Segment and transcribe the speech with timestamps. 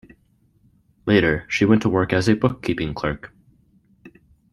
[1.05, 3.31] Later, she went to work as a bookkeeping clerk.